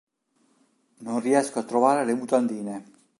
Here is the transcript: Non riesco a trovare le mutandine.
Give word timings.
Non 1.03 1.19
riesco 1.19 1.59
a 1.59 1.63
trovare 1.63 2.03
le 2.05 2.15
mutandine. 2.15 2.85